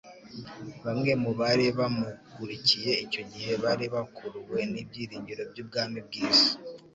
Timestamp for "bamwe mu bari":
0.85-1.65